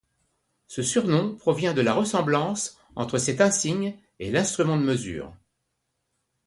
Ce 0.65 0.81
surnom 0.81 1.35
provient 1.35 1.75
de 1.75 1.81
la 1.81 1.93
ressemblance 1.93 2.79
entre 2.95 3.19
cet 3.19 3.39
insigne 3.39 3.93
et 4.17 4.31
l'instrument 4.31 4.75
de 4.77 4.81
mesure. 4.83 5.31